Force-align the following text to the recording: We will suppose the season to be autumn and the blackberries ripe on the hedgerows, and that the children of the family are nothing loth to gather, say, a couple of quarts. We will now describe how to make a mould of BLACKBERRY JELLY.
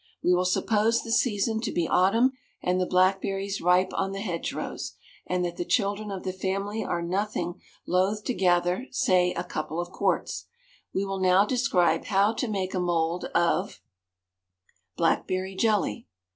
We 0.23 0.33
will 0.33 0.45
suppose 0.45 1.03
the 1.03 1.11
season 1.11 1.61
to 1.61 1.71
be 1.71 1.87
autumn 1.87 2.31
and 2.63 2.81
the 2.81 2.87
blackberries 2.87 3.61
ripe 3.61 3.91
on 3.93 4.13
the 4.13 4.19
hedgerows, 4.19 4.93
and 5.27 5.45
that 5.45 5.57
the 5.57 5.63
children 5.63 6.09
of 6.09 6.23
the 6.23 6.33
family 6.33 6.83
are 6.83 7.03
nothing 7.03 7.61
loth 7.85 8.23
to 8.23 8.33
gather, 8.33 8.87
say, 8.89 9.31
a 9.35 9.43
couple 9.43 9.79
of 9.79 9.91
quarts. 9.91 10.45
We 10.91 11.05
will 11.05 11.19
now 11.19 11.45
describe 11.45 12.05
how 12.05 12.33
to 12.33 12.47
make 12.47 12.73
a 12.73 12.79
mould 12.79 13.25
of 13.35 13.79
BLACKBERRY 14.97 15.53
JELLY. 15.57 16.07